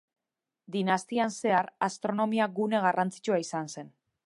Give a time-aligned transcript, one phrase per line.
[0.75, 3.97] Dinastian zehar, astronomia gune garrantzitsua izan zen.